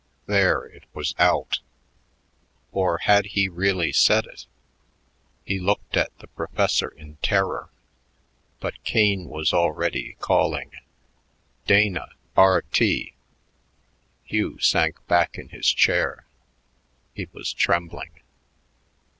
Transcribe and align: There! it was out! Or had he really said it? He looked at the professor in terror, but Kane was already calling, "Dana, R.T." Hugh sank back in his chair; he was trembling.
There! 0.25 0.65
it 0.65 0.85
was 0.95 1.13
out! 1.19 1.59
Or 2.71 2.97
had 2.97 3.23
he 3.37 3.47
really 3.47 3.91
said 3.91 4.25
it? 4.25 4.47
He 5.45 5.59
looked 5.59 5.95
at 5.95 6.11
the 6.17 6.25
professor 6.25 6.87
in 6.87 7.17
terror, 7.17 7.69
but 8.59 8.83
Kane 8.83 9.27
was 9.29 9.53
already 9.53 10.15
calling, 10.19 10.71
"Dana, 11.67 12.13
R.T." 12.35 13.13
Hugh 14.23 14.57
sank 14.57 15.05
back 15.05 15.37
in 15.37 15.49
his 15.49 15.71
chair; 15.71 16.25
he 17.13 17.27
was 17.31 17.53
trembling. 17.53 18.21